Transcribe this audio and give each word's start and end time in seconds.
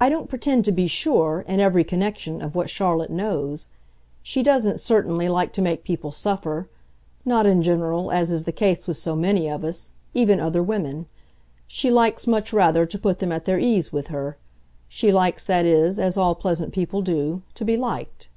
"I 0.00 0.08
don't 0.08 0.30
pretend 0.30 0.64
to 0.64 0.72
be 0.72 0.86
sure, 0.86 1.44
in 1.46 1.60
every 1.60 1.84
connection, 1.84 2.40
of 2.40 2.54
what 2.54 2.70
Charlotte 2.70 3.10
knows. 3.10 3.68
She 4.22 4.42
doesn't, 4.42 4.80
certainly, 4.80 5.28
like 5.28 5.52
to 5.52 5.60
make 5.60 5.84
people 5.84 6.12
suffer 6.12 6.66
not, 7.26 7.44
in 7.44 7.62
general, 7.62 8.10
as 8.10 8.30
is 8.32 8.44
the 8.44 8.52
case 8.52 8.86
with 8.86 8.96
so 8.96 9.14
many 9.14 9.46
of 9.50 9.62
us, 9.62 9.92
even 10.14 10.40
other 10.40 10.62
women: 10.62 11.04
she 11.66 11.90
likes 11.90 12.26
much 12.26 12.54
rather 12.54 12.86
to 12.86 12.98
put 12.98 13.18
them 13.18 13.32
at 13.32 13.44
their 13.44 13.58
ease 13.58 13.92
with 13.92 14.06
her. 14.06 14.38
She 14.88 15.12
likes, 15.12 15.44
that 15.44 15.66
is 15.66 15.98
as 15.98 16.16
all 16.16 16.34
pleasant 16.34 16.72
people 16.72 17.02
do 17.02 17.42
to 17.52 17.66
be 17.66 17.76
liked." 17.76 18.30